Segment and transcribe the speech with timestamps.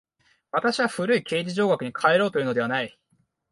[0.51, 2.97] 私は古い形而上学に還ろうというのではない。